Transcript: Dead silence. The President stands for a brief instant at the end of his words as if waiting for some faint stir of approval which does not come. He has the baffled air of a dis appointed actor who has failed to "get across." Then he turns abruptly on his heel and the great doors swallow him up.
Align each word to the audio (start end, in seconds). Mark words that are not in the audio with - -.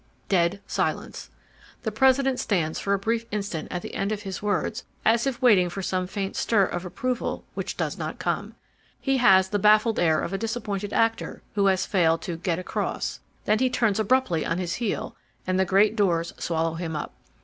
Dead 0.29 0.61
silence. 0.65 1.29
The 1.83 1.91
President 1.91 2.39
stands 2.39 2.79
for 2.79 2.95
a 2.95 2.97
brief 2.97 3.27
instant 3.29 3.67
at 3.71 3.83
the 3.83 3.93
end 3.93 4.11
of 4.11 4.23
his 4.23 4.41
words 4.41 4.83
as 5.05 5.27
if 5.27 5.39
waiting 5.43 5.69
for 5.69 5.83
some 5.83 6.07
faint 6.07 6.35
stir 6.35 6.65
of 6.65 6.85
approval 6.85 7.45
which 7.53 7.77
does 7.77 7.99
not 7.99 8.17
come. 8.17 8.55
He 8.99 9.17
has 9.17 9.49
the 9.49 9.59
baffled 9.59 9.99
air 9.99 10.19
of 10.19 10.33
a 10.33 10.39
dis 10.39 10.55
appointed 10.55 10.91
actor 10.91 11.43
who 11.53 11.67
has 11.67 11.85
failed 11.85 12.23
to 12.23 12.37
"get 12.37 12.57
across." 12.57 13.19
Then 13.45 13.59
he 13.59 13.69
turns 13.69 13.99
abruptly 13.99 14.43
on 14.43 14.57
his 14.57 14.73
heel 14.73 15.15
and 15.45 15.59
the 15.59 15.65
great 15.65 15.95
doors 15.95 16.33
swallow 16.39 16.73
him 16.73 16.95
up. 16.95 17.13